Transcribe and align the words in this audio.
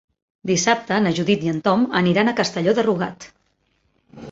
Dissabte 0.51 0.97
na 1.07 1.11
Judit 1.19 1.45
i 1.47 1.51
en 1.51 1.61
Tom 1.69 1.85
aniran 2.01 2.33
a 2.33 2.35
Castelló 2.41 2.75
de 2.81 2.89
Rugat. 2.91 3.31